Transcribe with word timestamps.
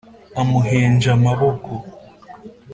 Amuhenja 0.41 1.07
amaboko 1.17 1.71